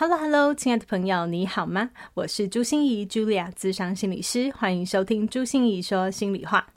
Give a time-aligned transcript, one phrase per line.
[0.00, 1.90] Hello，Hello，亲爱的朋友，你好吗？
[2.14, 6.68] 我是朱心仪，Julia，咨商心理师，欢迎收听朱心仪说心里话。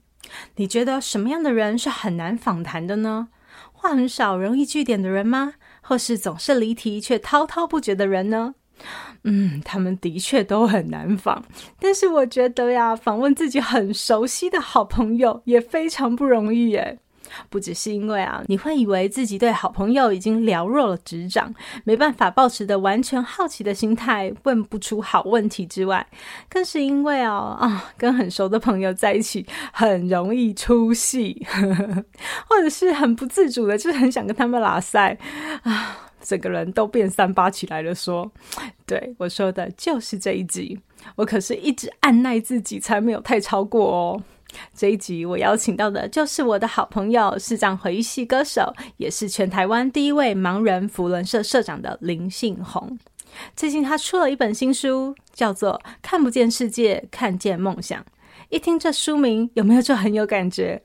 [0.57, 3.29] 你觉得什么样的人是很难访谈的呢？
[3.71, 5.53] 话很少、容易据点的人吗？
[5.79, 8.55] 或是总是离题却滔滔不绝的人呢？
[9.23, 11.45] 嗯，他们的确都很难访。
[11.79, 16.99] 但是我觉得呀，访问自己很熟悉的好朋友也非常不容易耶。
[17.49, 26.07] 不只是因为啊，你会以为自己对好朋友已经了若了指掌，没办法抱持的完全好奇的心态问不出好问题之外，
[26.47, 31.45] 更是因为哦啊，跟很熟的朋友在一起很容易出戏，
[32.47, 35.17] 或者是很不自主的，就是很想跟他们拉塞
[35.63, 38.13] 啊，整个人都变三八起来了说。
[38.13, 38.31] 说
[38.85, 40.77] 对我说的就是这一集，
[41.15, 44.21] 我可是一直按捺自己，才没有太超过哦。
[44.75, 52.97] 这一集我邀请到的就是我的好朋友，视障回忆系歌手，也是全台湾第一位盲人扶轮社社长的林信宏。
[53.55, 57.99] 最近他出了一本新书，叫做《看不见世界，看见梦想》。
[58.49, 60.81] 一听这书名，有没有就很有感觉？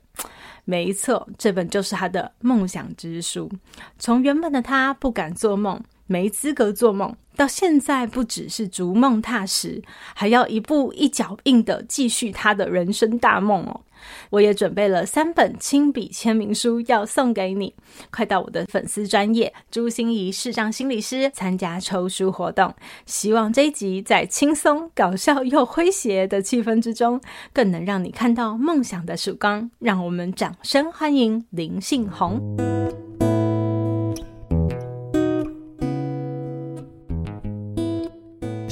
[0.65, 3.51] 没错，这本就是他的梦想之书。
[3.99, 5.83] 从原本的他不敢做梦。
[6.09, 9.81] 没资格做梦，到现在不只是逐梦踏实，
[10.15, 13.83] 还要一步一脚印的继续他的人生大梦哦。
[14.31, 17.75] 我也准备了三本亲笔签名书要送给你，
[18.11, 22.73] 快到我的粉丝专业朱心仪视障心理师参加抽书活动。
[23.07, 27.21] 希望这一集在轻松、搞笑又诙谐的气氛之中，
[27.53, 29.69] 更能让你看到梦想的曙光。
[29.81, 32.57] 让我们掌声欢迎林信宏。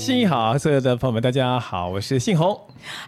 [0.06, 2.56] 芯仪好，所有的朋友们，大家好，我是信宏。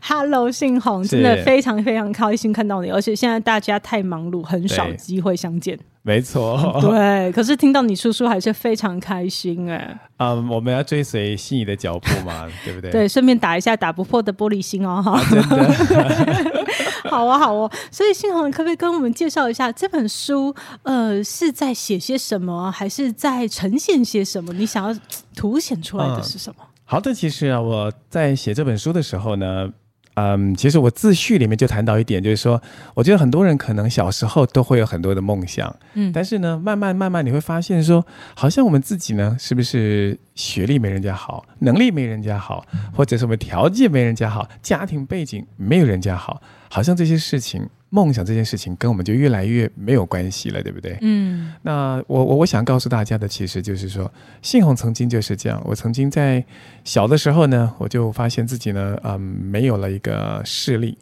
[0.02, 5.78] Hello，信宏，真的非常非常开心看到你，而且现在大家太忙碌，很少机会相见。
[6.02, 7.30] 没错， 对。
[7.30, 9.96] 可是听到你叔叔还是非常开心哎。
[10.16, 12.90] 嗯，我们要追随心仪的脚步嘛， 对不对？
[12.90, 15.24] 对，顺便打一下打不破的玻璃心哦，哈、啊。
[15.30, 16.64] 真的。
[17.08, 17.70] 好啊，好哦。
[17.92, 20.52] 所以信宏，你可不可以跟我们介绍一下这本书？
[20.82, 24.52] 呃，是在写些什么，还是在呈现些什么？
[24.54, 25.00] 你想要
[25.36, 26.56] 凸显出来的是什么？
[26.58, 29.70] 嗯好的，其实啊，我在写这本书的时候呢，
[30.14, 32.58] 嗯，其实我自序里面就谈到一点，就是说，
[32.94, 47.68] 我觉得很多人可能小时候都会有很多的梦想，嗯，但是呢，慢慢慢慢你会发现说，好像我们自己呢，是不是学历没人家好，能力没人家好，或者是我们条件没人家好，家庭背景没有人家好，好像这些事情。
[47.90, 50.98] 梦想这件事情跟我们就越来越没有关系了，对不对？
[51.00, 54.12] 嗯，那我我我想告诉大家的，其实就是说，
[54.42, 55.62] 信宏曾经就是这样。
[55.64, 56.44] 我曾经在
[56.84, 60.98] 小的时候呢，我就发现自己呢，嗯，没有了一个视力，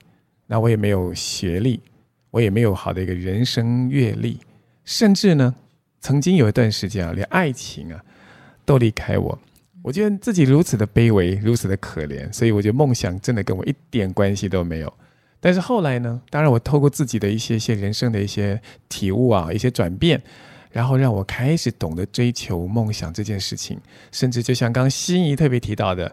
[0.47, 1.81] 那我也没有学历，
[2.31, 4.39] 我也没有好的一个人生阅历，
[4.85, 5.55] 甚至呢，
[6.01, 8.01] 曾经有一段时间啊，连爱情啊
[8.65, 9.39] 都离开我。
[9.83, 14.93] 我觉得自己如此的卑微，如此的可怜，所以我觉得梦想真的跟我一点关系都没有。
[15.41, 20.21] 但是后来呢，当然我透过自己的一些些人生的一些体悟啊，一些转变，
[20.71, 23.81] 然后让我开始懂得追求梦想这件事情。
[24.11, 26.13] 甚至就像刚刚芯仪特别提到的，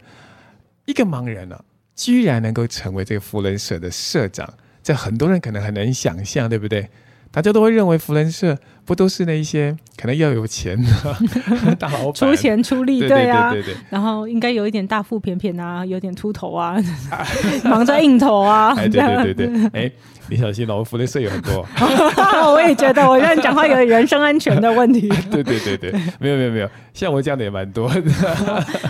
[0.85, 4.53] 一个盲人呢、啊，居然能够成为这个扶轮社的社长，
[4.83, 6.89] 这很多人可能很难想象，对不对？
[7.33, 8.55] 大家都会认为福人社
[8.85, 12.13] 不都是那一些可能要有钱的 大老板。
[12.13, 16.77] 出钱出力，对啊，对对对，然后应该有一点大腹便便啊，有点秃头啊，
[17.65, 19.91] 忙着应酬啊，哎，对对对对，哎，
[20.29, 21.65] 你小心了，我扶轮社有很多，
[22.53, 28.11] 我也觉得，我现在讲话有人身安全的问题，对对对对，没有没有没有，像我这样的也蛮多的，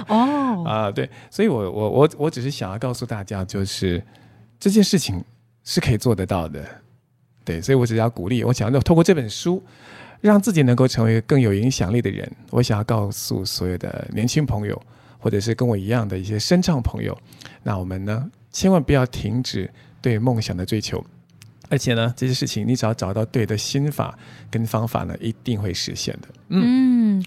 [0.09, 4.03] 哦，啊对，所以我我我我只是想要告诉大家，就是
[4.59, 5.23] 这件事情
[5.64, 6.59] 是可以做得到的。
[7.45, 9.61] 对，所以我只要鼓励，我想要透过这本书，
[10.22, 12.31] 让自己能够成为更有影响力的人。
[12.49, 14.81] 我想要告诉所有的年轻朋友，
[15.19, 17.17] 或者是跟我一样的一些声唱朋友，
[17.63, 19.69] 那我们呢，千万不要停止
[20.01, 21.03] 对梦想的追求，
[21.69, 24.17] 而且呢，这些事情你只要找到对的心法
[24.49, 26.28] 跟方法呢，一定会实现的。
[26.49, 27.25] 嗯，嗯，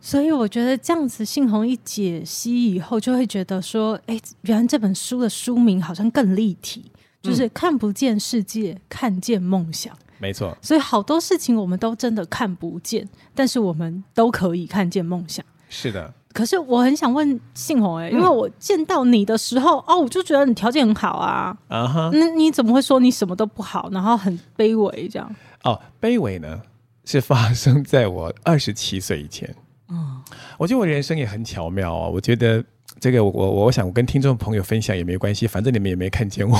[0.00, 6.90] 所以我觉得这样子，信宏一解析以后，就会觉得说，哎，原来这本书的书名好像更立体。
[7.24, 9.96] 就是看不见世界，嗯、看见梦想。
[10.18, 15.44] 没错，所以好多事情我们都真的看不见，但是我们都可以看见梦想。
[15.68, 21.56] 是的，可是我很想问信宏哎，因为我见到你的时候，哦，我就觉得你条件很好啊。
[21.68, 25.34] 啊哈，那你怎么会说你什么都不好，然后很卑微这样？
[25.64, 26.62] 哦，卑微呢，
[27.04, 29.52] 是发生在我二十七岁以前。
[29.88, 30.22] 嗯，
[30.56, 32.08] 我觉得我人生也很巧妙啊。
[32.08, 32.64] 我觉得
[33.00, 36.56] 这个我我我想我跟听众朋友分享也没关系，反正你们也没看见我。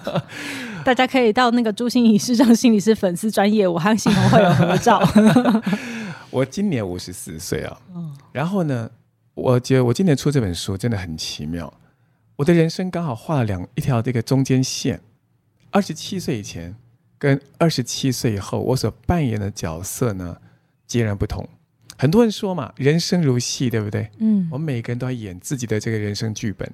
[0.84, 5.02] 大家可以到那个朱心怡视障心理师粉丝专业，我和信宏会有合照。
[6.30, 7.76] 我今年五十四岁啊，
[8.32, 8.90] 然后呢，
[9.34, 11.72] 我觉得我今年出这本书真的很奇妙。
[12.36, 15.00] 我的人生刚好画了两一条这个中间线，
[15.70, 16.76] 二十七岁以前
[17.18, 20.36] 跟二十七岁以后，我所扮演的角色呢
[20.86, 21.48] 截然不同。
[21.98, 24.10] 很多人说嘛，人生如戏，对不对？
[24.18, 26.70] 嗯，我们每个人都要演自己的这个人生剧本。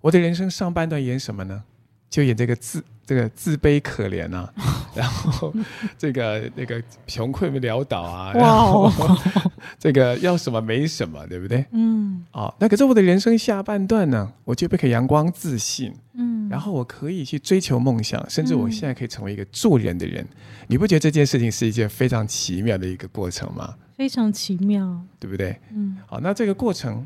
[0.00, 1.62] 我的人生上半段演什么呢？
[2.10, 4.52] 就演这个自这个自卑可怜啊，
[4.94, 5.52] 然后
[5.98, 8.88] 这个那个穷困潦倒啊，然后
[9.80, 11.64] 这个要什么没什么，对不对？
[11.72, 20.24] 嗯，哦，那可是我的人生下半段呢，我就可以阳光自信，嗯，然后我可以去追求梦想，甚至我现在可以成为一个助人的人。
[20.68, 23.74] 你不觉得这件事情是一件非常奇妙的一个过程吗？
[23.96, 25.58] 非常奇妙，对不对？
[25.72, 27.04] 嗯，好，那这个过程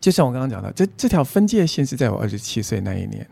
[0.00, 3.28] 就像我刚刚讲的，这这条分界线是在我二十七岁那一年。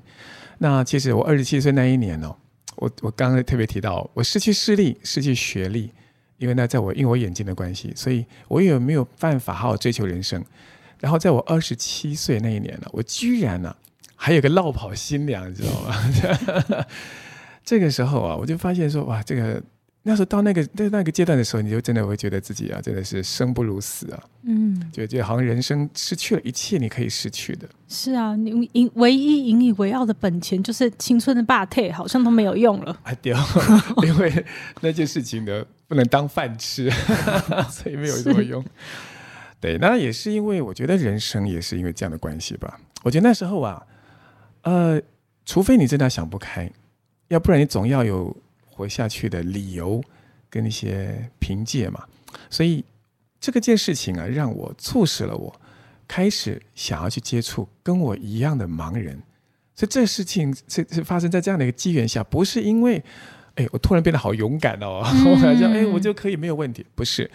[0.59, 2.37] 那其实我二十七岁那一年哦，
[2.77, 5.91] 我我刚刚特别提到，我失去视力，失去学历，
[6.37, 10.45] 因为那在我因为我眼睛的关系，所以我也没有办法好好追求人生。
[11.01, 13.77] 然后在我二十七岁那一年呢，我居然呢、啊、
[14.25, 16.87] 还有个落跑新娘，你知道吗？
[17.65, 19.61] 这个时候啊，我就发现说，哇，这个。
[20.05, 27.69] 那时候到那个在那个阶段的时候，你就真的会觉得自己啊，真的是生不如死啊，嗯，就觉得好像人生失去了一切你可以失去的。
[27.89, 32.97] 是啊，你引唯一引以为傲的本钱就是青春的霸退，好像都没有用了。
[33.05, 33.33] 啊，对，
[34.07, 34.45] 因为
[34.81, 36.91] 那件事情呢不能当饭吃，
[37.71, 38.65] 所以没有什么用。
[39.61, 42.81] 对，那也是因为我觉得人生也是因为这样的关系吧。
[43.05, 43.81] 我觉得那时候啊，
[44.63, 45.01] 呃，
[45.45, 46.71] 除非你真的想不开，
[47.29, 48.37] 要不然你总要有。
[48.75, 50.03] 活下去的理由
[50.49, 52.03] 跟一些凭借嘛，
[52.49, 52.83] 所以
[53.39, 55.55] 这个件事情啊，让我促使了我
[56.09, 59.23] 开始想要去接触跟我一样的盲人。
[59.77, 63.01] 所以这事情是是发生在这样的一个机缘下，不是因为
[63.57, 67.31] 哎我突然变得好勇敢哦，我好像哎我就可以没有问题，不是，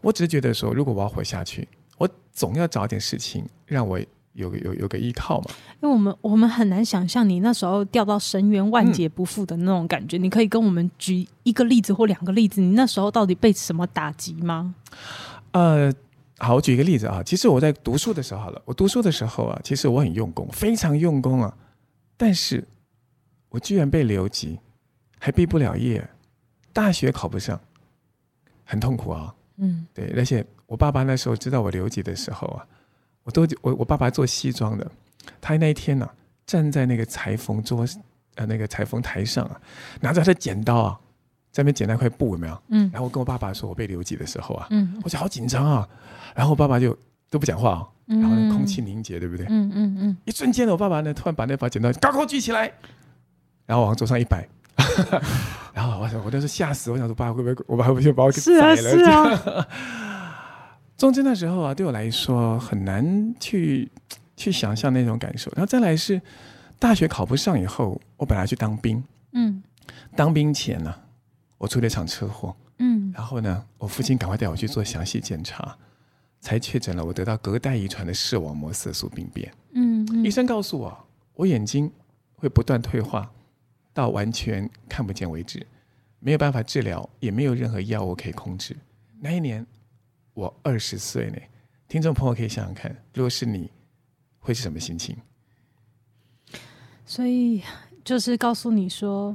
[0.00, 1.66] 我只是觉得说，如果我要活下去，
[1.96, 4.00] 我总要找点事情让我。
[4.36, 5.50] 有个有有个依靠嘛？
[5.82, 10.18] 因为我们我们很难想象你那时候掉到深渊万劫不复的那种感觉。
[10.18, 14.74] 嗯、你可以跟我们举一个例子或两个例子，你那时候到底被什么打击吗？
[15.52, 15.92] 呃，
[16.38, 17.22] 好，我举一个例子啊。
[17.22, 21.56] 其实我在读书的时候，好了，我读书的时候啊，其实我很用功，非常用功啊。
[22.16, 22.62] 但是，
[23.48, 24.58] 我居然被留级，
[25.18, 26.06] 还毕不了业，
[26.72, 27.58] 大学考不上，
[28.64, 29.34] 很痛苦啊。
[29.56, 32.66] 嗯，对，而且我爸爸那时候知道我留级的时候啊。
[33.26, 34.88] 我都我我爸爸做西装的，
[35.40, 36.14] 他那一天呢、啊，
[36.46, 37.84] 站在那个裁缝桌，
[38.36, 39.60] 呃，那个裁缝台上啊，
[40.00, 40.98] 拿着他的剪刀啊，
[41.50, 42.62] 在那边剪那块布有没有？
[42.68, 42.88] 嗯。
[42.92, 45.86] 然后我跟我爸爸说，我被留级的时候啊，嗯，我就好紧张啊。
[46.34, 46.96] 然后我爸爸就
[47.28, 49.44] 都不讲话啊，然后那空气凝结，对不对？
[49.50, 50.16] 嗯嗯嗯。
[50.24, 52.72] 一瞬间呢，我爸爸呢突然把那把剪刀高高举起来，
[53.66, 54.48] 然后往桌上一摆，
[55.74, 58.76] 然后我想我当时吓死，我想说爸会不会我爸会不会把我给宰了？
[58.78, 59.36] 是啊。
[59.36, 59.66] 是啊
[60.96, 63.90] 中间的时候啊，对我来说很难去
[64.34, 65.50] 去想象那种感受。
[65.54, 66.20] 然后再来是
[66.78, 69.62] 大学考不上以后，我本来去当兵，嗯，
[70.16, 70.94] 当兵前呢，
[71.58, 75.76] 我出了一场车祸，嗯，然后呢，我父亲赶快带我去做详细检查，
[76.40, 81.92] 才确诊了我得到隔代遗传的视网膜色素病变，嗯，嗯，医生告诉我，我眼睛
[82.36, 83.30] 会不断退化，
[83.92, 85.66] 到完全看不见为止，
[86.20, 88.74] 没有办法治疗，也没有任何药物可以控制。
[89.20, 89.66] 那一年。
[90.36, 91.38] 我二十岁呢，
[91.88, 93.70] 听众朋友可以想想看，如果是你，
[94.38, 95.16] 会是什么心情？
[97.06, 97.62] 所以
[98.04, 99.34] 就是告诉你说，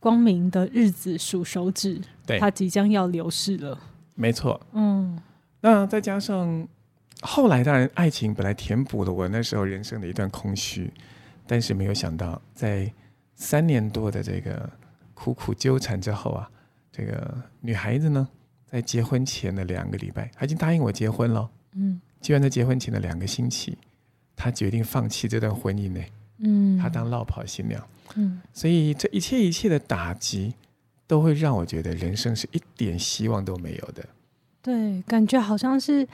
[0.00, 3.78] 光明的日子数手指，对，它即将要流逝了。
[4.16, 5.16] 没错，嗯，
[5.60, 6.66] 那再加上
[7.20, 10.92] 后来，当然爱情本来填补了我那时候人生的一段空虚，
[11.46, 12.92] 但是没有想到，在
[13.36, 14.68] 三年多的这个
[15.14, 16.50] 苦苦纠缠之后啊，
[16.90, 18.28] 这个女孩子呢，
[18.70, 21.48] 在结婚前的两个礼拜，他已经答应我结婚了。
[21.74, 23.76] 嗯，居然在结婚前的两个星期，
[24.34, 26.00] 他决定放弃这段婚姻呢。
[26.38, 27.82] 嗯，他当落跑新娘。
[28.14, 30.54] 嗯，所以这一切一切的打击，
[31.06, 34.04] 都会让我觉得人生是一点希望都没有的。
[34.62, 36.06] 对，感觉好像是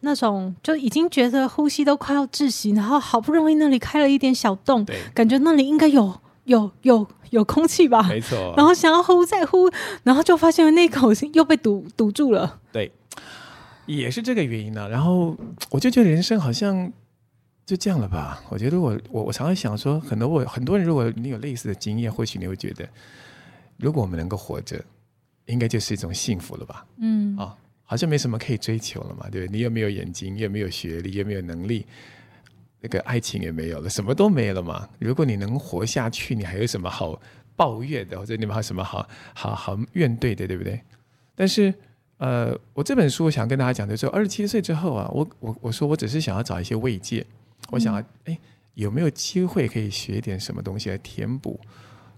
[0.00, 6.20] 那种就已经觉得呼吸都快要窒息，然后好不容易那里开了一点小洞，感觉那里应该有。
[6.44, 8.02] 有有有空气吧？
[8.08, 8.54] 没错。
[8.56, 9.70] 然后想要呼再呼，
[10.02, 12.60] 然后就发现那口又被堵堵住了。
[12.72, 12.90] 对。
[13.86, 14.88] 也是这个原因呢、啊。
[14.88, 15.36] 然后
[15.70, 16.90] 我就觉得人生好像
[17.66, 18.42] 就这样了吧。
[18.48, 22.88] 我觉得我我我常常想说，很多我很多人，如果你有类似的经验，或许你会觉得，
[23.76, 24.82] 如果我们能够活着，
[25.44, 26.86] 应该就是一种幸福了吧？
[26.96, 27.52] 嗯，啊、哦，
[27.84, 29.52] 好像没什么可以追求了嘛，对不对？
[29.52, 31.84] 你又没有眼睛，又没有学历，又没有能力，
[32.84, 34.86] 那个爱情也没有了，什么都没了嘛。
[34.98, 37.18] 如果你能活下去，你还有什么好
[37.56, 40.78] 抱怨的，或者你们还有什么好好好怨怼的，对不对？
[41.34, 41.72] 但是，
[42.18, 48.38] 呃，我这本书我想跟大家讲的时候，二十七岁之后啊，我我我说我只是想要找一些慰藉，嗯、我想要哎
[48.74, 51.58] 有没有机会可以学点什么东西来填补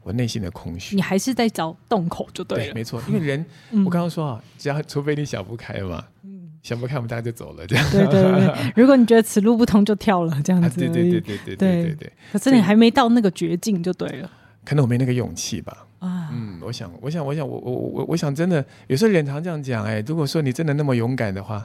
[0.02, 0.96] 我内心的空虚。
[0.96, 7.90] 你还是在找洞口就对了，对，没错，因为人、嗯、我刚刚说啊，只要除非你想不开嘛，嗯、想不开我们大家就走了这样。
[7.92, 10.72] 对对对， 如果你觉得此路不通就跳了这样子、啊。
[10.76, 14.28] 对对对对对对对对，可是你还没到那个绝境就对了。
[14.64, 15.86] 可能我没那个勇气吧。
[16.00, 21.64] 啊，嗯，我想，我想，我想，我我我我想，真的有时候人常这样讲，哎，如果说你真的那么勇敢的话，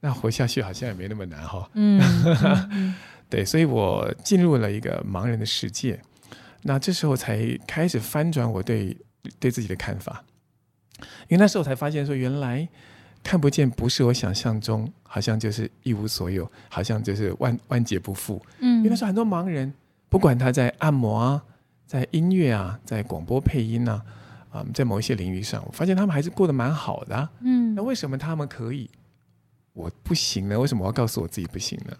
[0.00, 1.70] 那活下去好像也没那么难哈。
[1.74, 2.02] 嗯，
[2.72, 2.94] 嗯
[3.30, 6.00] 对，所以我进入了一个盲人的世界，
[6.62, 8.96] 那这时候才开始翻转我对
[9.38, 10.24] 对自己的看法，
[11.28, 12.68] 因为那时候才发现说，原来
[13.22, 18.40] 看不见不是我想象中，好像就是一无所有，好像就是万万劫不复。
[18.58, 19.72] 嗯，因为那时候很多盲人，
[20.08, 21.44] 不管他在按摩啊。
[21.90, 24.00] 在音乐啊，在广播配音啊，
[24.50, 27.28] 啊、嗯，在某一些领域上，我发现他们还是过得蛮好的、啊。
[27.40, 28.88] 嗯，那为什么他们可以，
[29.72, 30.56] 我不行呢？
[30.56, 31.96] 为什么我要告诉我自己不行呢？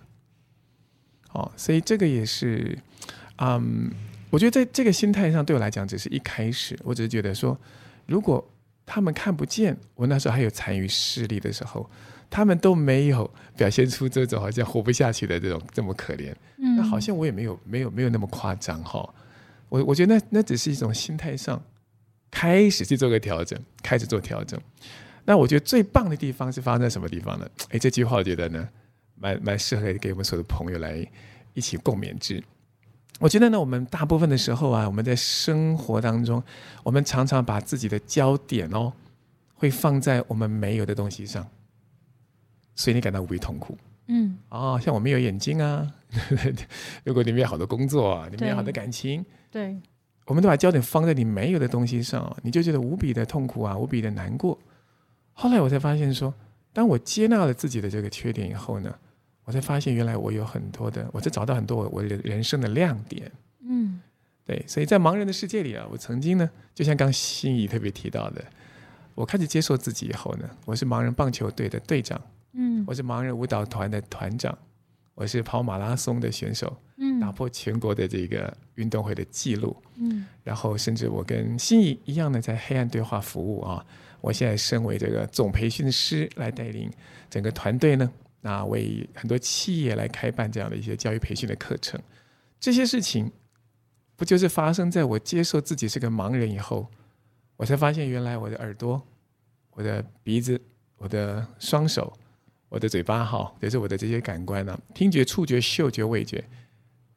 [1.33, 2.79] 哦，所以这个也是，
[3.39, 3.91] 嗯，
[4.31, 6.79] 我觉得在这个心态上，对我来讲只是一开始。
[6.85, 7.59] 我只是觉得说，
[8.07, 8.49] 如果
[8.93, 11.89] 他们看不见我那时候还有残余视力的时候，
[12.29, 18.99] 他们都没有 表现出这种好像活不下去的这种这么可怜，嗯，那好像我也没有没有没有那么夸张哈。
[18.99, 19.15] 哦
[19.69, 21.63] 我我觉得那那只是一种心态上
[22.29, 24.61] 开始去做个调整，开始做调整。
[25.25, 27.49] 那我觉得最棒的地方是发生在什么地方呢？
[27.69, 28.69] 哎，这句话我觉得呢，
[29.15, 31.07] 蛮蛮适合给我们所有的朋友来
[31.55, 32.43] 一起共勉之。
[33.21, 36.43] 我觉得呢，我们大部分的时候啊，我们在生活当中，
[36.83, 38.93] 我们常常把自己的焦点哦，
[39.55, 41.47] 会放在我们没有的东西上，
[42.75, 43.77] 所以你感到无比痛苦。
[44.07, 45.87] 嗯，哦，像我没有眼睛啊，
[47.05, 49.23] 如果你没有好的工作啊，你没有好的感情。
[49.51, 49.79] 对，
[50.25, 54.59] 我们都把焦点放在你没有的东西上，你就觉得无比的痛苦啊，无比的难过。
[55.35, 56.33] 后来我才发现说，
[56.73, 58.93] 当我接纳了自己的这个缺点以后呢，
[59.51, 63.29] 我才发现原来我有很多的，我才找到很多我我人生的亮点。
[63.65, 64.01] 嗯，
[64.45, 68.45] 对，所以在盲人的世界里啊，我曾经呢，就像刚心怡特别提到的，
[69.17, 72.21] 我开始接受自己以后呢，我是盲人棒球队的队长，
[72.53, 74.57] 嗯，我是盲人舞蹈团的团长。
[75.17, 83.85] 我是跑马拉松的选手，嗯，打破全国的这个运动会的记录，嗯，然后甚至我跟心怡一样的在黑暗对话服务啊，
[84.23, 86.91] 我现在身为这个总培训师来带领
[87.29, 88.11] 整个团队呢，
[88.41, 92.01] 那为很多企业来开办这样的一些教育培训的课程，
[92.59, 93.31] 这些事情
[94.17, 96.89] 不就是发生在我接受自己是个盲人以后，
[97.57, 99.01] 我才发现原来我的耳朵、
[99.73, 100.61] 我的鼻子、
[100.97, 102.13] 我的双手。
[102.71, 106.45] 我的嘴巴哈，就是我的这些感官呢、啊，听觉、触觉、嗅觉、味觉，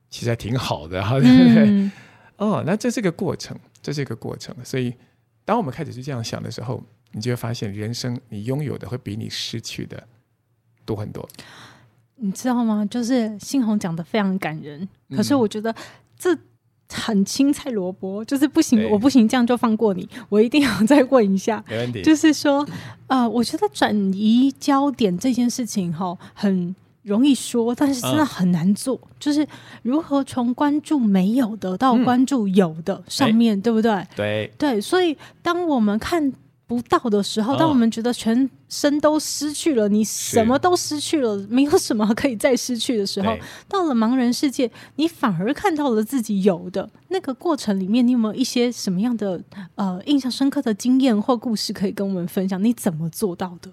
[0.10, 1.66] 其实还挺好的哈，对不对？
[1.70, 1.92] 嗯、
[2.38, 4.56] 哦，那这是个过程，这是一个过程。
[4.66, 4.92] 所以，
[5.46, 10.08] 当我们开始去这样想的时候，你就会发现，人生你拥有的会比你失去的
[10.86, 11.28] 多很多。
[12.16, 12.86] 你知道吗？
[12.90, 15.74] 就是信红讲的非常感人，可是我觉得
[16.18, 16.38] 这。
[16.96, 20.08] 很青菜萝卜，就是不行，我不行，这样就放过你。
[20.30, 22.04] 我一定要再问一下，没问题。
[22.04, 22.64] 就是说，
[23.08, 28.96] 呃，我觉得转移焦点这件事情哈，很容易说，但是真的很难做。
[28.96, 29.48] 嗯、就是
[29.82, 34.08] 如何从关注没有的到关注有的上面，嗯、对不对？
[34.16, 36.32] 对对，所以当我们看。
[36.74, 43.38] 不到的时候，当我们觉得全身都失去了，哦、你什么都失去了，没有什么可以再失去的时候，
[43.68, 49.42] 到了盲人世界，你反而看到了自己有的那个过程里面，你有没有一些什么样的
[49.76, 52.64] 呃印象深刻的经验或故事可以跟我们分享？
[52.64, 53.72] 你怎么做到的？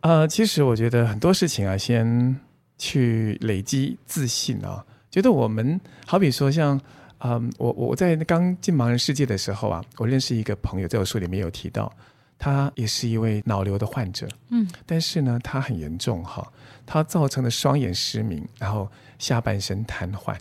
[0.00, 2.36] 呃，其实我觉得很多事情啊，先
[2.78, 6.80] 去累积自信啊，觉得我们好比说像。
[7.26, 11.90] 嗯，我我在刚进盲人世界的时候啊，我认识一个朋友，在我书里面有提到，
[12.38, 16.52] 他也是一位脑瘤的患者，嗯，但是呢，他很严重哈，
[16.84, 20.36] 他造成了双眼失明，然后下半身瘫痪。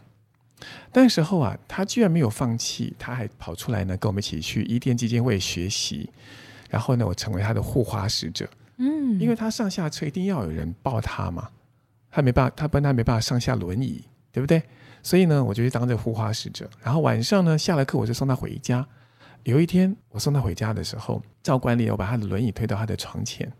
[0.91, 6.09] 那时候啊，他居然没有放弃，他还跑出来呢，跟我们一起去伊甸基金会学习，
[6.69, 11.49] 然后呢，我成为他的护花使者，嗯，因为他上下车一定要有人抱他嘛，
[12.11, 14.61] 他没办法，他不然他没办法上下轮椅，对不对？
[15.03, 16.67] 所以呢，我就去当这护花使者。
[16.81, 18.83] 然后晚上呢，下了课我就送他回家。
[19.43, 23.51] 有一天我送他回家的时候，照惯例我把他的轮椅推到他的床前，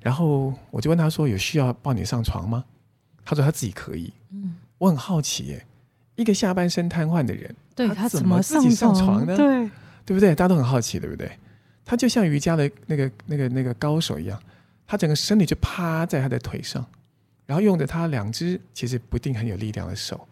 [0.00, 2.64] 然后我就问他说：“有需要抱你上床吗？”
[3.24, 4.12] 他说他自己可以。
[4.30, 5.64] 嗯，我很好奇耶，
[6.16, 9.36] 一个下半身瘫痪的人，对他怎么自己上床呢？
[9.36, 9.70] 对，
[10.04, 10.34] 对不对？
[10.34, 11.30] 大家都很好奇，对不对？
[11.84, 14.42] 他就像瑜伽的那个、那个、那个高手一样，
[14.86, 16.84] 他整个身体就趴在他的腿上，
[17.46, 20.26] 然后用着他两只其实不一定很有力量的手，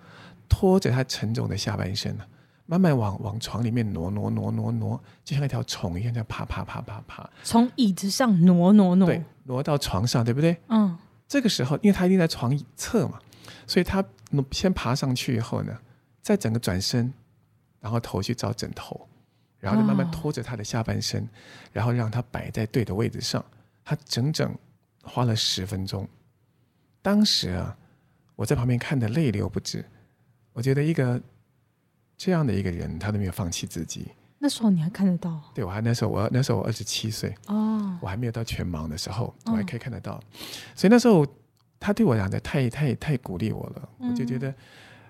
[0.52, 2.24] 拖着他沉重的下半身呢。
[2.66, 10.56] 慢慢往往床里面挪挪挪挪挪，就像一条虫一样，这样爬爬爬爬爬，从椅子上挪挪挪，对，挪到床上，对不对？
[10.68, 10.96] 嗯。
[11.26, 13.18] 这个时候，因为他一定在床侧嘛，
[13.66, 14.04] 所以他
[14.50, 15.76] 先爬上去以后呢，
[16.20, 17.12] 再整个转身，
[17.80, 19.08] 然后头去找枕头，
[19.58, 21.28] 然后就慢慢拖着他的下半身，哦、
[21.72, 23.44] 然后让他摆在对的位置上。
[23.84, 24.54] 他整整
[25.02, 26.08] 花了十分钟。
[27.02, 27.76] 当时啊，
[28.36, 29.84] 我在旁边看的泪流不止。
[30.52, 31.20] 我觉得一个。
[32.14, 34.06] 这样的一个人，他都没有放弃自己。
[34.38, 35.42] 那时候你还看得到？
[35.52, 40.12] 对，我还那时候我那时候我二十七岁哦，我还没有到全盲的时候，我还可以看得到。
[40.12, 40.22] 哦、
[40.76, 41.26] 所以那时候
[41.80, 44.54] 他对我讲的太太太鼓励我了，嗯、我就觉得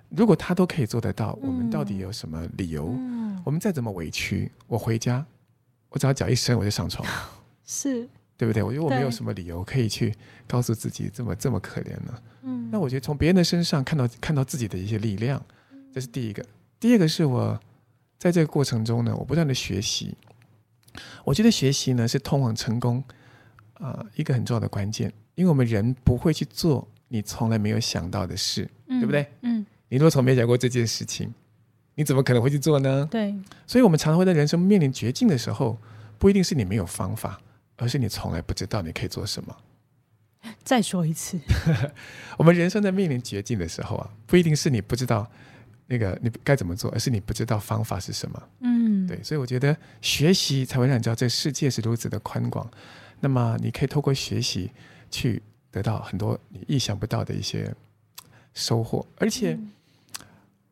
[0.09, 2.89] 如果他都可以做得到，嗯、我们到底有什么理由？
[2.97, 5.23] 嗯、我们再怎么委屈，我回家，
[5.91, 7.07] 我只要脚一伸我就上床，
[7.67, 8.09] 是
[8.43, 8.61] 对不对？
[8.61, 10.13] 我觉得我没有什么理由可以去
[10.49, 12.13] 告诉自己这么这么可怜呢。
[12.43, 15.41] 嗯，那我觉得从别人的身上看到看到自己的一些力量，
[15.95, 16.45] 这是第一个。
[16.81, 17.57] 第二个是我
[18.19, 20.17] 在这个过程中呢，我不断的学习。
[21.23, 23.01] 我觉得学习呢是通往成功
[23.75, 29.25] 啊、呃、一个很重要的关键，因为我们人不会去做你从来没有想到的事，嗯、对不对？
[29.43, 29.65] 嗯。
[29.89, 31.33] 你如果从没想过这件事情，
[31.95, 33.07] 你怎么可能会去做呢？
[33.09, 33.33] 对。
[33.69, 35.79] 所以，我们常常会在人生面临绝境的时候，
[36.19, 37.41] 不一定是你没有方法，
[37.77, 39.57] 而是你从来不知道你可以做什么。
[40.65, 41.39] 再说一次，
[42.37, 45.31] 我们人生在面临绝境的时候啊，不一定是你不知道。
[45.89, 48.43] 那个你该怎么做，而是你不知道方法是什么。
[48.61, 52.67] 嗯，对，所以我觉得学习才会让你知道这世界是如此的宽广。
[53.21, 54.71] 那么你可以透过学习
[55.11, 57.75] 去得到很多你意想不到的一些
[58.55, 59.05] 收获。
[59.19, 59.59] 而且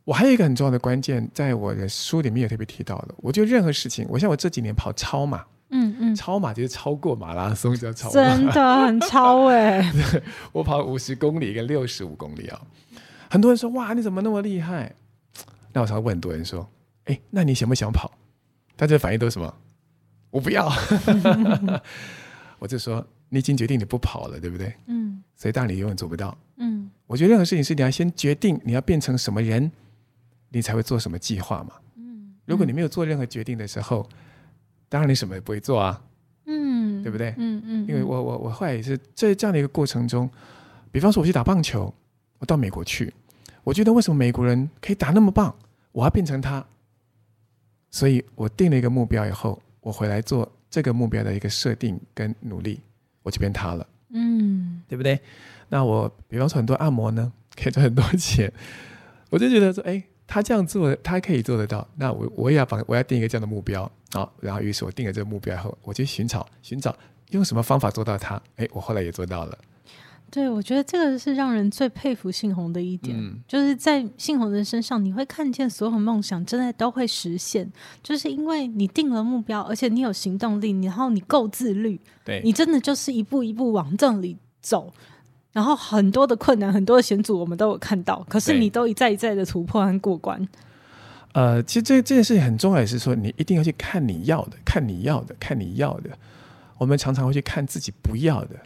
[0.04, 3.14] 我还有一个很重要的关键，在我的书里面也特别提到的。
[3.18, 10.22] 我觉得任何事情，我像我这几年跑超马，嗯嗯，超马就是超过马拉松叫超马，真的很超哎、欸！
[10.52, 12.60] 我跑五十公里跟六十五公里啊。
[13.30, 14.92] 很多人说：“哇，你怎么那么厉害？”
[15.72, 16.68] 那我常常问很多人说
[17.06, 18.10] ：“哎，那你想不想跑？”
[18.76, 19.54] 大家的反应都是什么？
[20.30, 20.68] 我不要。
[22.58, 25.22] 我就说：“你已经决定你不跑了，对不对？”嗯。
[25.36, 26.36] 所以当然你永远做不到。
[26.56, 26.90] 嗯。
[27.06, 29.70] 我觉得任何事情是你要先决定你要变成什么人，
[30.48, 31.74] 你才会做什么计划嘛。
[31.96, 32.34] 嗯。
[32.46, 34.08] 如果你没有做任何决定的时候，
[34.90, 36.02] 当然你什么也不会做啊。
[36.44, 37.02] 嗯。
[37.02, 37.34] 对不对？
[37.38, 37.86] 嗯嗯。
[37.88, 40.28] 因为我我我后来也是在这样的一个过程中，
[40.92, 41.94] 比方说我去打棒球。
[42.40, 43.12] 我到美国去，
[43.62, 45.54] 我觉得为什么美国人可以打那么棒，
[45.92, 46.64] 我要变成他，
[47.90, 52.80] 所以我定了一个目标以后，我回来做这个目标的一个设定跟努力，
[53.22, 55.20] 我就变他了，嗯，对不对？
[55.68, 58.50] 那我比方说很多按摩呢，可以赚很多钱，
[59.28, 66.96] 我就觉得说，哎，他这样做，他可以做得到，那我我也要把我要定一个这样的目标，好，然后于是我定了这个目标以后，我就寻找寻找
[67.30, 69.58] 用什么方法做到它，哎，我后来也做到了。
[70.30, 77.68] 对，我觉得这个是让人最佩服信宏的一点，嗯、就是在信宏的身上，你会看见所有梦想真的都会实现，
[78.00, 84.94] 就是因为你定了目标，而且你有行动力，然后你够自律，对，你真的就是一步一步往这里走，
[85.52, 90.48] 然后很多的困难、很多的险阻我们都有看到，可是你都一再一再的突破和过关。
[91.32, 96.10] 呃，其实这这件事情很重要，也是说你一定要去看你要的，看你要的，看你要的。
[96.78, 98.56] 我们常常会去看自己不要的，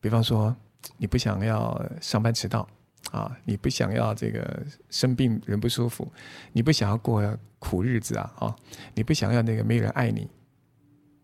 [0.00, 0.56] 比方说。
[0.96, 2.66] 你不想要上班迟到
[3.10, 3.30] 啊？
[3.44, 6.10] 你不想要这个生病人不舒服？
[6.52, 7.22] 你不想要过
[7.58, 8.32] 苦日子啊？
[8.38, 8.56] 啊？
[8.94, 10.26] 你不想要那个没有人爱你，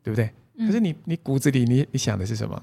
[0.03, 0.31] 对不对？
[0.59, 2.62] 嗯、可是你你骨子里你你想的是什么？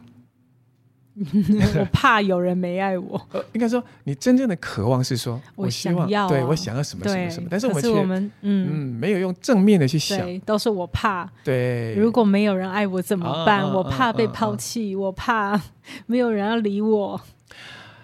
[1.80, 3.22] 我怕有人没爱我。
[3.32, 7.48] 呃，应该说，你真正的渴望是说，我希望，我想要啊、对我想要什么什么什么。
[7.52, 11.30] 但是我们却我们嗯嗯没有用正面的去想，都是我怕。
[11.44, 13.62] 对，如果没有人爱我怎么办？
[13.62, 15.62] 啊、我怕被抛弃，我怕
[16.08, 17.22] 没有人要理我。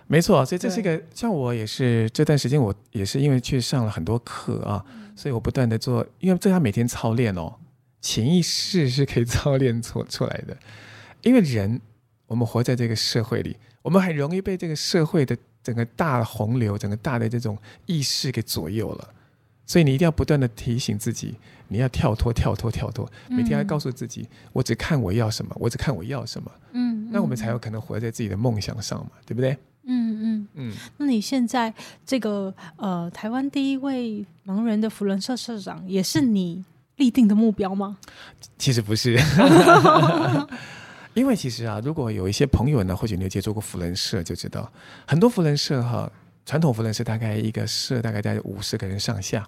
[0.06, 7.56] 没错，所以这是一个像我也是这段时间，我也是因为去上了很多课啊，嗯、所以我不断的做，因为这要每天操练哦，
[8.02, 10.56] 潜意识是可以操练出出来的，
[11.24, 11.82] 因为人。
[12.30, 19.10] 我们活在这个社会里，我们很容易被这个社会的整个大洪流、整个大的这种意识给左右了。
[19.66, 21.36] 所以你一定要不断的提醒自己，
[21.68, 26.52] 你要跳脱、跳脱、跳脱，每天要告诉自己，嗯、我只看我要什么，我只看我要什么。
[26.72, 29.58] 嗯，嗯，那我们才有可能活在自己的梦想上嘛，对不对？
[29.86, 30.74] 嗯嗯嗯。
[30.98, 31.74] 那你现在
[32.06, 36.64] 这个呃，台湾第一位盲人的福伦社社长，也是你
[36.96, 37.98] 立定的目标吗？
[38.58, 39.20] 其实不是。
[41.14, 44.72] 因为其实啊，如果有一些朋友呢，或许你有接触过扶轮社，就知道
[45.08, 46.12] 很多扶轮社哈，
[46.46, 49.48] 传统扶轮社大概一个社大概在五十个人上下，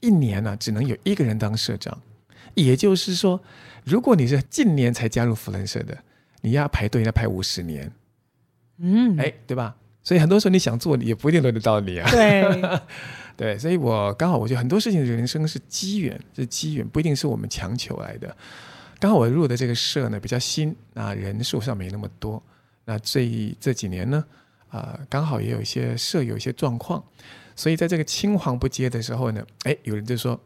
[0.00, 1.98] 一年呢、啊、只能有一个人当社长。
[2.54, 3.40] 也就是说，
[3.84, 5.96] 如果你是近年才加入扶轮社的，
[6.42, 7.90] 你要排队要排五十年，
[8.78, 9.74] 嗯，哎，对吧？
[10.02, 12.10] 所以很多时候你想做，也不一定轮得到你啊。
[12.10, 12.44] 对，
[13.36, 18.36] 对，所以我刚好我觉得很多事情的人生是机缘，是机缘，不一定是我们强求来的。
[19.02, 22.40] 刚好我入的这个社呢比较新，啊，人数上没那么多。
[22.84, 24.24] 那这这几年呢，
[24.68, 27.02] 啊、呃，刚好也有一些社有一些状况，
[27.56, 30.40] 所以在这个青黄不接的时候呢，哎，有人就说。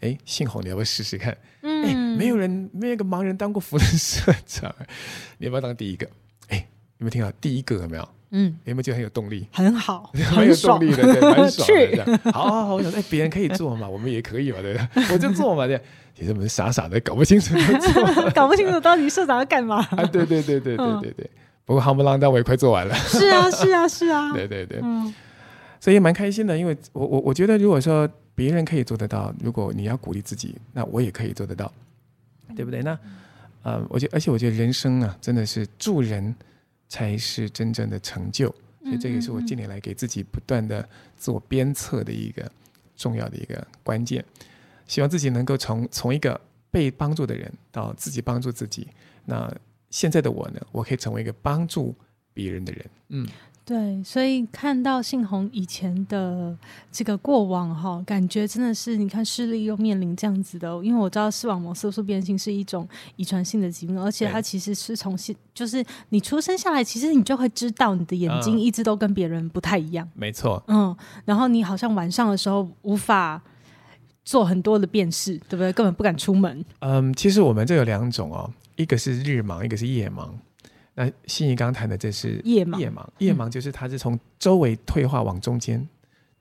[0.00, 1.36] 哎，信宏，你要不要试试看？
[1.62, 4.72] 嗯，没有人，没有一个盲人当过扶轮社长，
[5.38, 6.08] 你要不要当第一个？
[6.46, 6.58] 哎，
[6.98, 7.74] 有没有听到第一个？
[7.82, 8.08] 有没有？
[8.30, 9.48] 嗯，有没有觉得很有动力？
[9.50, 11.96] 很好， 很有动力的，对，蛮爽的。
[11.96, 15.04] 这样，好 好好，我想，哎，别人可以做嘛，我们也可以嘛，对不对？
[15.12, 15.82] 我就做嘛，对。
[16.18, 17.54] 其实我们傻傻的，搞不清楚，
[18.34, 19.76] 搞不清楚到底社长要干嘛。
[19.90, 21.30] 啊，对对对对对对对。
[21.64, 22.94] 不过夯不啷当，我也快做完了。
[22.94, 24.32] 是啊，是啊，是啊。
[24.34, 25.14] 对对对，嗯，
[25.78, 28.08] 所以蛮开心的，因为我我我觉得，如果说。
[28.38, 31.72] 别人可以做得到，如果你要鼓励自己，那我也可以做得到，
[32.54, 32.84] 对不对？
[32.84, 32.96] 那，
[33.64, 36.32] 呃，我觉得，而且我觉得人生啊，真的是助人
[36.88, 38.46] 才是真正的成就，
[38.84, 42.48] 所以这个是我近年来给自己不断的自我鞭策的一个
[42.96, 44.24] 重要的一个关键。
[44.88, 48.88] 希望自己能够从从一个被帮助的人到自己帮助自己。
[49.24, 49.48] 那
[49.90, 51.94] 现在的我呢，我可以成为一个帮助
[52.34, 52.86] 别人的人。
[53.10, 53.28] 嗯。
[53.64, 56.56] 对，所以看到信宏以前的
[56.90, 70.06] 这个过往哈，感觉真的是你看视力又面临这样子的，因为我知道视网膜色素变性是一种遗传性的疾病，而且它其实是从现就是你出生下来，其实你就会知道你的眼睛一直都跟别人不太一样。
[70.06, 70.96] 嗯、没错，嗯，
[71.26, 73.38] 然后你好像晚上的时候无法
[74.28, 75.72] 做很多的辨识，对不对？
[75.72, 76.62] 根本不敢出门。
[76.80, 80.28] 嗯，其实我们这有两种哦，一个是日盲，一个是夜盲。
[80.94, 85.88] 那心仪刚谈的这是夜盲，夜盲，夜盲就是他是从周围退化往中间，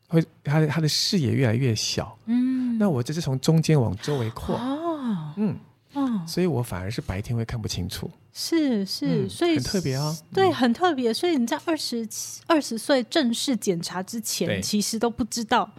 [0.09, 2.17] 会他的他的视野越来越小。
[2.25, 4.57] 嗯，那我这是从中间往周围扩。
[4.57, 5.55] 哦，嗯，
[5.93, 8.11] 哦，所以我反而是白天会看不清楚。
[8.33, 10.13] 是是，嗯、所以很特别哦。
[10.33, 11.13] 对，很特别。
[11.13, 12.05] 所以你在二十
[12.47, 15.71] 二十岁正式检查之前，其实都不知道。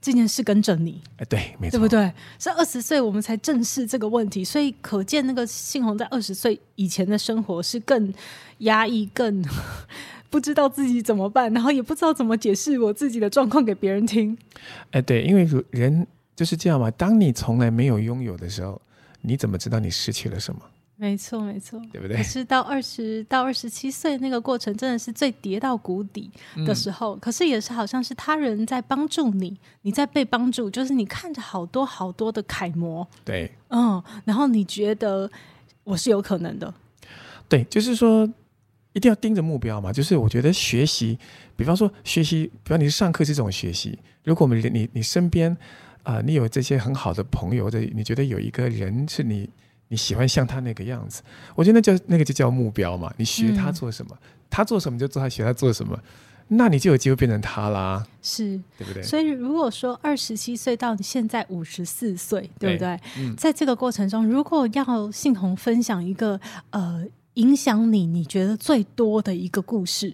[0.00, 2.12] 这件事跟着你，哎，对，没错，对不对？
[2.38, 8.12] 是二十岁我们才正视这个问题，所以可见那个信宏在二十岁以前的生活是更
[8.58, 9.44] 压抑、更
[10.30, 14.36] 不知道自己怎么办，然后也不知道怎么解释我自己的状况给别人听。
[14.92, 16.06] 哎，对，因为人
[16.36, 16.90] 就是这样嘛。
[16.92, 18.80] 当你从来没有拥有的时候，
[19.22, 20.60] 你怎么知道你失去了什么？
[21.00, 22.16] 没错，没错，对不对？
[22.16, 26.28] 可是到二十到二十七岁那个过程，真的是最跌到谷底
[26.66, 27.16] 的时候。
[27.16, 35.30] 嗯、可是也是好像是他人在帮助你，你在被帮助，就是你看着好多好多的楷模，对，嗯，然后你觉得
[35.84, 36.74] 我是有可能的，
[37.48, 38.28] 对，就是说
[38.92, 39.92] 一定要盯着目标嘛。
[39.92, 41.16] 就是我觉得学习，
[41.54, 45.56] 比方说学习，比方你是上课是这种学习，如果我们你你身边
[46.02, 49.48] 啊、呃，你有这些很好的朋友，或者你觉得有一个人是你。
[49.88, 51.22] 你喜欢像他那个样子，
[51.54, 53.12] 我觉得那叫那个就叫目标嘛。
[53.16, 55.98] 你学他做什么，嗯、他做什么就做他学他做什么，
[56.48, 58.06] 那你就有机会变成他啦。
[58.20, 59.02] 是，对不对？
[59.02, 63.00] 所以如果说二十七岁到你现在五十四岁，对不对？
[63.16, 66.38] 嗯、在这个过程中，如果要信宏分享一个
[66.70, 70.12] 呃影响你你觉得最多的一个故事，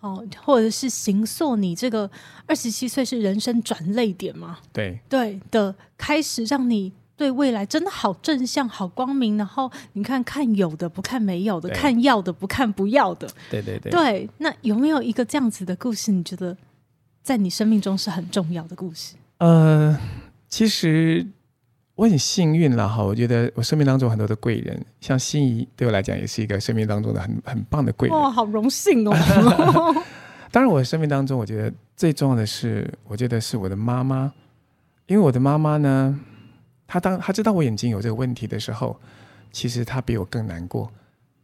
[0.00, 2.10] 哦，或者是行塑你这个
[2.46, 4.58] 二十七岁是人生转泪点吗？
[4.72, 6.94] 对对的开始，让你。
[7.16, 9.38] 对未来真的好正向、好光明。
[9.38, 13.26] 然后你看看有的不看没有的，看要的不看不要的。
[13.50, 13.90] 对对对。
[13.90, 16.12] 对，那有没有一个这样子的故事？
[16.12, 16.56] 你觉得
[17.22, 19.14] 在你生命中是很重要的故事？
[19.38, 19.98] 呃，
[20.48, 21.26] 其实
[21.94, 23.02] 我很幸运了哈。
[23.02, 28.18] 我觉得我生命当中很多的贵人，像心怡对我来讲也是一个生命当中的很很棒的贵人。
[28.18, 29.12] 哇，好荣幸哦！
[30.52, 34.32] 当然，我生命当中我觉得最重要的是，我觉得是我的妈妈，
[35.06, 36.20] 因为我的妈妈呢。
[36.86, 38.98] 他当他知道我眼睛有这个问题的时候，
[39.50, 40.92] 其实他比我更难过，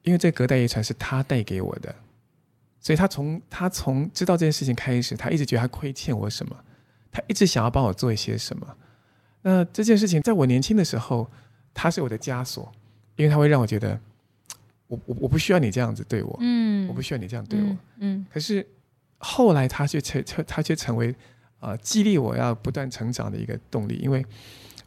[0.02, 1.94] 因为这隔代遗传是他带给我的，
[2.81, 6.57] 所以他从他从知道这件事情开始，他一直觉得他亏欠我什么，
[7.11, 8.76] 他一直想要帮我做一些什么。
[9.42, 11.28] 那这件事情在我年轻的时候，
[11.74, 12.70] 他是我的枷锁，
[13.16, 13.98] 因为他会让我觉得，
[14.87, 17.78] 我我我不需要你这样子对我，嗯，我不需要你这样对我，嗯。
[17.98, 18.64] 嗯，可是
[19.18, 21.11] 后来他却成他却成为
[21.59, 24.24] 啊、呃、激励我要不断成长的一个动力，因为。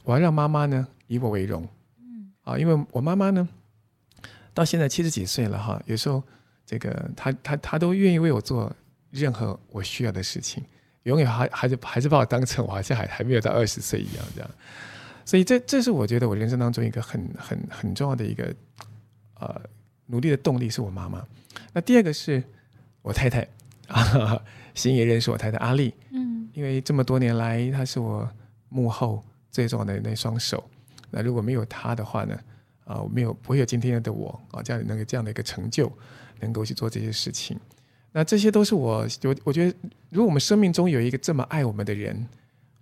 [0.06, 1.68] 我要让妈妈呢以我为荣，
[2.00, 2.32] 嗯。
[2.44, 3.48] 啊，因为我妈妈呢
[4.54, 6.24] 到现在七十几岁了哈，有时候
[6.66, 8.74] 这个她她她都愿意为我做
[9.12, 10.64] 任何我需要的事情，
[11.04, 14.50] 永远还还是还是把我当成我好像还还没有到二十岁一样这样，
[15.26, 18.54] 所以这这是我觉得我人生当中一个很很很重要的一个
[19.40, 19.60] 呃
[20.06, 21.26] 努力的动力是我妈妈。
[21.74, 22.44] 那第二个是
[23.02, 23.48] 我太太
[23.88, 24.42] 啊，
[24.74, 28.30] 星爷认识我太太阿丽，嗯，因为这么多年来，她是我
[28.70, 29.24] 幕后
[29.56, 30.62] 最重要的那双手。
[31.10, 32.38] 那如果没有他的话呢，
[32.84, 35.90] 啊，我没有不会有今天的我啊，这样那个这样的一个成就，
[36.42, 37.58] 能够去做这些事情。
[38.12, 39.78] 那这些都是我我我觉得，
[40.10, 42.28] 如果我们生命中有一个这么爱我们的人，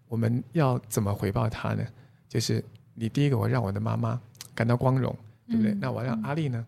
[0.07, 1.85] 我们要怎么回报他呢？
[2.27, 2.63] 就是
[2.95, 4.19] 你第一个，我让我的妈妈
[4.55, 5.15] 感到光荣，
[5.47, 5.73] 对不对？
[5.73, 6.65] 嗯、那我让阿丽呢，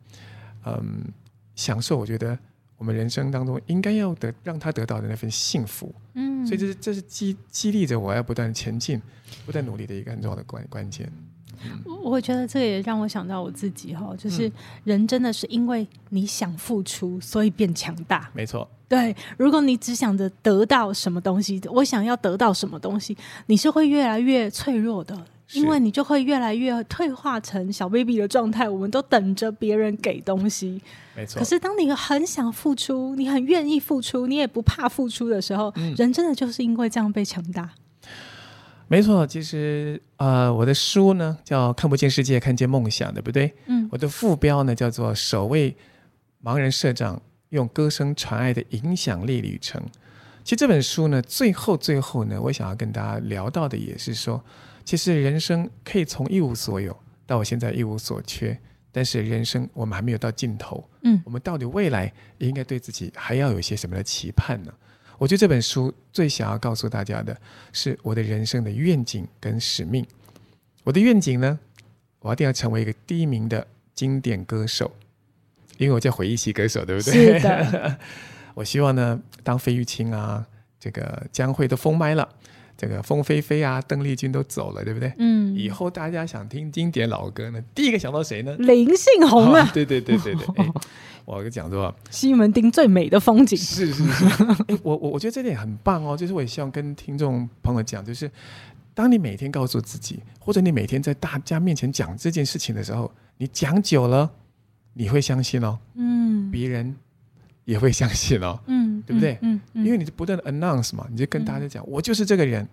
[0.66, 1.12] 嗯，
[1.56, 2.38] 享受我觉得
[2.78, 5.94] 我们人生当中应该要得让他得到的那份幸福。
[6.14, 9.02] 嗯，所以这是这是激激励着我要不断前进、
[9.46, 11.12] 不断努力的一个很重要的关关键。
[12.04, 14.52] 我觉得这个也让我想到我自己哈，就是
[14.84, 18.30] 人真的是因为你想付出，所以变强大。
[18.34, 19.16] 没错，对。
[19.38, 25.18] 如果你只想着得到什么东西，我想要得到什么东西，你是会越来越脆弱的，
[25.54, 28.68] 因为你就会越来越退化成小 baby 的状态。
[28.68, 30.82] 我们都等着别人给东西，
[31.16, 31.40] 没错。
[31.40, 37.70] 可是当你很想付出，你很愿意付出，你也不怕付出的时候，人真的就是因为这样被强大。
[38.88, 43.54] 没错，其实呃，我的书呢叫《看不见世界，看见梦想》，对不对？
[43.66, 43.88] 嗯。
[43.92, 45.76] 我的副标呢叫做“首位
[46.44, 49.82] 盲人社长用歌声传爱的影响力旅程”。
[50.44, 54.44] 其实这本书呢，最后最后呢，我想要跟大家聊到的也是说，
[54.86, 56.96] 其实人生可以从一无所有
[57.26, 58.58] 到我现在一无所缺，
[58.92, 60.88] 但是人生我们还没有到尽头。
[61.02, 61.22] 嗯。
[61.26, 64.72] 我们到底未来应该对自己还要有一些什么的期盼呢？
[65.18, 67.36] 我觉得这本书最想要告诉大家的
[67.74, 70.06] 是我的人生的愿景跟使命。
[70.84, 71.58] 我的愿景呢，
[72.20, 74.92] 我一定要成为一个第一名的经典歌手，
[75.78, 77.40] 因为我叫回忆系歌手，对不对？
[77.40, 77.98] 是的。
[78.54, 80.46] 我希望呢，当费玉清啊，
[80.80, 82.30] 这个江蕙都封麦了，
[82.78, 85.12] 这个凤飞飞啊，邓丽君都走了，对不对？
[85.18, 85.56] 嗯。
[85.56, 88.56] 以后大家想听经典老歌呢，第一个想到谁呢？
[88.58, 89.64] 林信宏啊。
[89.68, 90.46] 哦，对对对对对。
[90.58, 90.72] 哎
[91.26, 94.04] 我跟讲说，西门町最美的风景是是
[94.84, 96.16] 我我我觉得这点很棒哦。
[96.16, 98.30] 就是我也希望跟听众朋友讲，就是
[98.94, 104.30] 当你每天告诉自己，或者你每天在大家面前讲这件事情的时候，你讲久了，
[104.94, 105.80] 你会相信哦。
[105.96, 106.96] 嗯，别人
[107.64, 108.60] 也会相信哦。
[108.68, 109.38] 嗯，对不对？
[109.42, 112.68] 嗯，因为你是不断的 announce 嘛，你就跟大家讲，嗯、我就是这个人。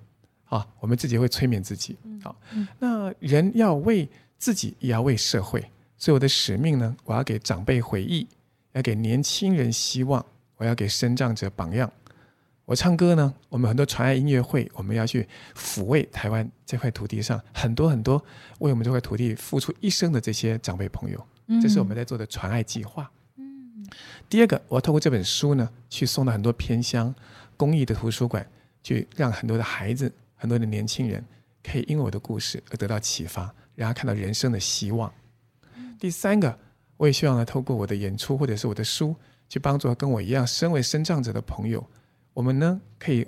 [0.47, 1.97] 啊，我们自己会催眠自己。
[2.23, 5.65] 好，嗯、那人要为自己，也要为社会。
[5.97, 8.29] 所以我的使命呢，我要给长辈回忆。
[8.73, 10.23] 要给年轻人希望，
[10.59, 11.91] 我要给身障者榜样。
[12.67, 18.23] 我唱歌呢，我们很多传爱音乐会，我们要去抚慰台湾这块土地上很多很多
[18.59, 21.27] 为我们这块土地付出一生的这些长辈朋友。
[21.63, 23.11] 这是我们在做的传爱计划。
[23.11, 23.22] 嗯。
[24.29, 27.15] 第二个，我要透过这本书呢，去送到很多偏乡
[27.57, 28.47] 公益的图书馆，
[28.83, 31.25] 去让很多的孩子、很多的年轻人，
[31.63, 35.13] 可以因为我的故事而得到启发，让他看到人生的希望。
[35.99, 36.59] 第三个。
[36.99, 39.17] 我也希望呢，透过我的演出或者是我的书，
[39.49, 41.85] 去帮助跟我一样身为身障者的朋友，
[42.33, 43.27] 我们呢可以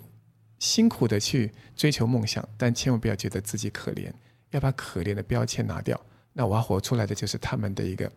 [0.61, 4.12] 辛苦的去追求梦想，但千万不要觉得自己可怜，
[4.50, 6.00] 要把可怜的标签拿掉。
[6.33, 8.09] 那我要活出来的就是他们的一个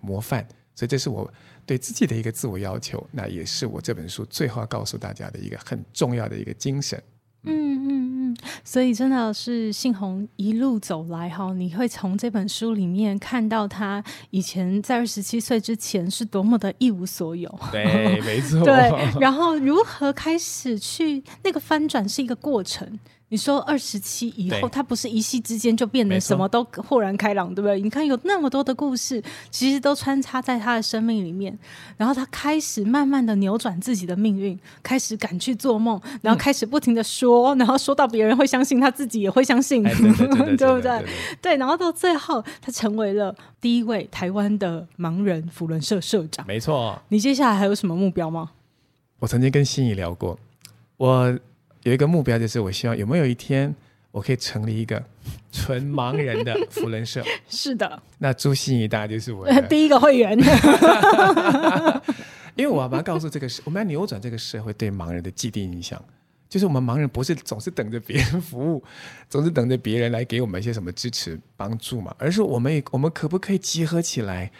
[0.00, 1.28] 模范，所以这是我
[1.64, 7.02] 对自己的一个自我要求，那也是我这本书最后要告诉大家的一个很重要的一个精神。
[7.44, 8.36] 嗯嗯嗯。
[8.62, 17.48] 所以真的是信宏一路走来哈，你会从这本书里面看到他以前在二十七岁之前是多么的一无所有。
[17.72, 18.62] 对， 没错。
[18.62, 18.74] 对，
[19.18, 22.98] 然后如何开始去那个翻转是一个过程。
[23.28, 27.80] 你说二十七以后，他不是一夕之间就变得什么都豁然开朗，对不对？
[27.80, 31.58] 你看有那么多的故事，其实都穿插在他的生命里面。
[31.96, 39.82] 然后他开始慢慢的扭转自己的命运，开始敢去做梦，然后开始不停的说，然后说到别人会相信，他自己也会相信，
[40.56, 41.04] 对不对？
[41.42, 46.46] 对，然后到最后，他成为了第一位台湾的盲人扶轮社社长。
[46.46, 47.02] 没错。
[47.08, 48.52] 你接下来还有什么目标吗？
[49.18, 50.38] 我曾经跟心怡聊过，
[50.98, 51.36] 我。
[51.86, 53.72] 有一个目标，就是我希望有没有一天，
[54.10, 55.00] 我可以成立一个
[55.52, 57.22] 纯盲人的福人社。
[57.48, 60.36] 是的，那朱心怡大概就是我的 第一个会员。
[62.56, 66.02] 因为我要把它告诉这个社，我们要扭转这个社会对盲人的既定印象，
[66.48, 68.82] 就是我们盲人不是总是等着别人服务，
[69.28, 74.50] 总是等着别人来给我们一些什么支持帮助嘛，而是我们我们可不可以集合起来，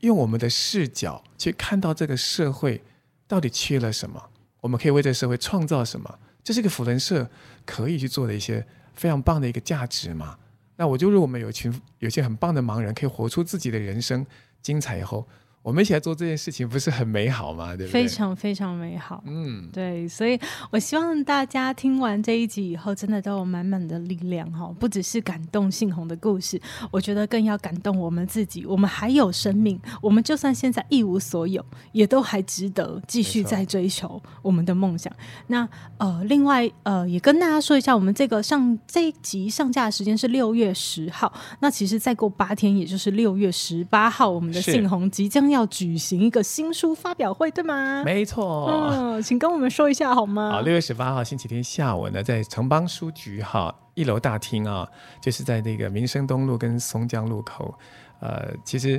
[0.00, 2.82] 用我们的视角去看到这个社会
[3.28, 4.20] 到底缺了什么，
[4.62, 6.18] 我们可以为这个社会创造什么？
[6.44, 7.28] 这是一个扶轮社
[7.64, 10.38] 可以去做的一些非常棒的一个价值嘛？
[10.76, 14.26] 那我就如果我们有一群有些很棒的盲人，可以活出自己的人生
[14.60, 15.28] 精彩以后，
[15.62, 17.76] 我们一起来做这件事情，不是很美好吗？
[17.76, 18.02] 对不对？
[18.02, 19.22] 非常非常美好。
[19.26, 20.36] 嗯，对，所以
[20.70, 24.74] 我希望大家听完这一集以后，真的都有满满的力量哈！
[24.80, 28.66] 不只是感动信红的故事，我觉得更要感动我们自己。
[28.66, 35.12] 我们还有生命，我们就算现在一无所有，也都还值得继续在追求我们的梦想。
[35.46, 41.32] 那呃，另外呃，也跟大家说一下，我们这个上这一集上架的时间是六月十号。
[41.60, 45.51] 那其实再过八天，也就是六月十八号，我们的信红即将。
[45.52, 48.02] 要举行一个新书发表会，对吗？
[48.04, 50.50] 没错，嗯，请跟我们说一下好吗？
[50.50, 54.88] 好，六月十八号星期天下午呢，在城邦书局哈一楼大厅啊，
[55.20, 57.74] 就是在那个民生东路跟松江路口。
[58.20, 58.96] 呃，其实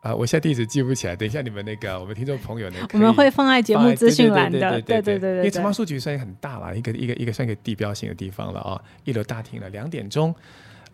[0.00, 10.34] 啊、呃，我现在地址记不起来，等一下你们那个我们听众朋友呢，我们会放在节目资讯栏的，对对对对，因为城邦书局算很大了，一个一个一个算一个地标性的地方了啊，一楼大厅了，两点钟。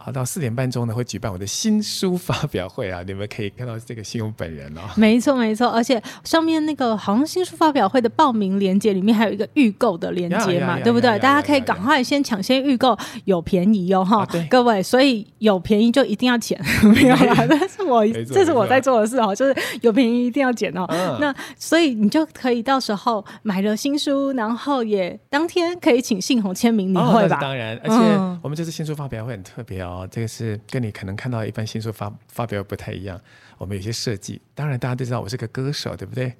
[0.02, 3.02] 好，到四点半钟呢，会举办我的新书发表会啊！
[3.06, 4.80] 你们可以看到这个信宏本人哦。
[4.96, 11.18] 没错，没错，而且上面那个好像新书发表会的报名链接里面还有一个预购的链接嘛，对不对？
[11.18, 14.26] 大家可以赶快先抢先预购，有便宜哦哈！
[14.48, 16.58] 各位，所以有便宜就一定要捡，
[16.94, 20.86] 没有啦，这是我这是我在做的事哦，就是有便宜一定要捡哦。
[21.20, 27.36] 那所以你就可以到时候买了新书，然后也当天可以请信宏签名，你会吧？
[27.38, 27.94] 当然，而且
[28.42, 29.89] 我们这次新书发表会很特别哦。
[29.90, 33.20] 哦，这个是跟你可能看到一般新书发发表不太一样，
[33.58, 34.40] 我们有些设计。
[34.54, 36.32] 当然，大家都知道我是个歌手，对不对？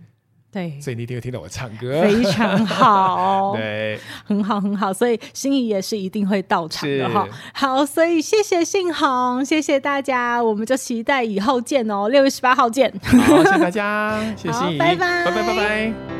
[0.53, 4.93] 对，所以你一定会听到我唱歌，非常好， 对，很好很好。
[4.93, 7.25] 所以心仪也是一定会到场的哈。
[7.55, 12.93] 好，所以谢谢信宏，谢谢大家，我们就期待以后见哦，六月十八号见。
[13.01, 16.20] 好，谢谢大家，谢谢心仪，拜拜，拜拜，拜拜。